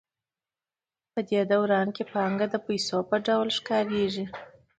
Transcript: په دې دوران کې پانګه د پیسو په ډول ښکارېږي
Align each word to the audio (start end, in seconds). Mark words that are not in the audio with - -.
په 1.13 1.19
دې 1.29 1.41
دوران 1.51 1.87
کې 1.95 2.03
پانګه 2.11 2.45
د 2.51 2.55
پیسو 2.65 2.97
په 3.09 3.15
ډول 3.27 3.47
ښکارېږي 3.57 4.25